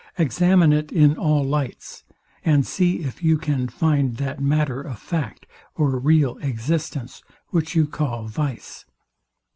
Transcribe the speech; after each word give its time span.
Examine 0.17 0.73
it 0.73 0.91
in 0.91 1.15
all 1.15 1.43
lights, 1.43 2.05
and 2.43 2.65
see 2.65 3.03
if 3.03 3.21
you 3.21 3.37
can 3.37 3.67
find 3.67 4.17
that 4.17 4.39
matter 4.41 4.81
of 4.81 4.97
fact, 4.97 5.45
or 5.75 5.99
real 5.99 6.39
existence, 6.39 7.21
which 7.49 7.75
you 7.75 7.85
call 7.85 8.25
vice. 8.25 8.85